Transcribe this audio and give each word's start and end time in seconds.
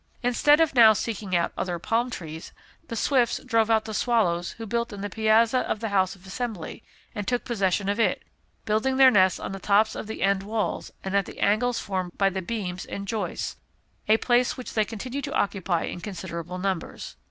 Instead 0.23 0.59
of 0.59 0.73
now 0.73 0.93
seeking 0.93 1.35
out 1.35 1.53
other 1.55 1.77
palm 1.77 2.09
trees, 2.09 2.53
the 2.87 2.95
swifts 2.95 3.37
drove 3.45 3.69
out 3.69 3.85
the 3.85 3.93
swallows 3.93 4.53
who 4.53 4.65
built 4.65 4.91
in 4.91 5.01
the 5.01 5.11
Piazza 5.11 5.59
of 5.59 5.79
the 5.79 5.89
House 5.89 6.15
of 6.15 6.25
Assembly, 6.25 6.81
and 7.13 7.27
took 7.27 7.45
possession 7.45 7.87
of 7.87 7.99
it, 7.99 8.23
building 8.65 8.97
their 8.97 9.11
nests 9.11 9.39
on 9.39 9.51
the 9.51 9.59
tops 9.59 9.93
of 9.93 10.07
the 10.07 10.23
end 10.23 10.41
walls 10.41 10.91
and 11.03 11.15
at 11.15 11.27
the 11.27 11.37
angles 11.39 11.77
formed 11.77 12.17
by 12.17 12.31
the 12.31 12.41
beams 12.41 12.83
and 12.83 13.07
joists, 13.07 13.57
a 14.07 14.17
place 14.17 14.57
which 14.57 14.73
they 14.73 14.85
continue 14.85 15.21
to 15.21 15.35
occupy 15.35 15.83
in 15.83 16.01
considerable 16.01 16.57
numbers. 16.57 17.15